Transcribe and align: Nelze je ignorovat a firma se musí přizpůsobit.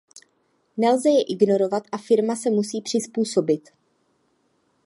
Nelze 0.77 1.09
je 1.09 1.23
ignorovat 1.23 1.83
a 1.91 1.97
firma 1.97 2.35
se 2.35 2.49
musí 2.49 2.81
přizpůsobit. 2.81 3.69